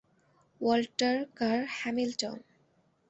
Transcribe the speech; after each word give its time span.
Walter 0.61 1.15
Kerr 1.37 1.59
Hamilton. 1.77 2.37